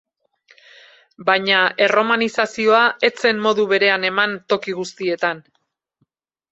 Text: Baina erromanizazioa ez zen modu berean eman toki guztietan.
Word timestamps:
Baina 1.27 1.59
erromanizazioa 1.87 2.81
ez 3.11 3.13
zen 3.27 3.45
modu 3.47 3.67
berean 3.75 4.11
eman 4.13 4.35
toki 4.55 4.79
guztietan. 4.81 5.49